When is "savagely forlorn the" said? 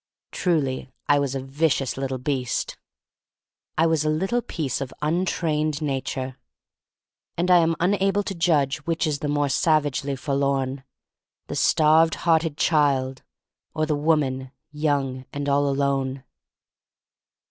9.47-11.55